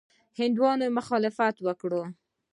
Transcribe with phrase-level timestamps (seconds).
[0.39, 1.91] هندیانو مخالفت وکړ.